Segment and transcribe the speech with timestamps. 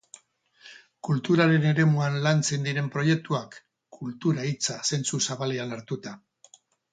[1.07, 3.59] Kulturaren eremuan lantzen diren proiektuak,
[3.99, 6.17] kultura hitza zentzu zabalean hartuta.